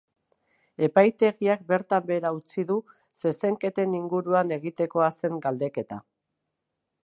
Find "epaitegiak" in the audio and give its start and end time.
0.87-1.61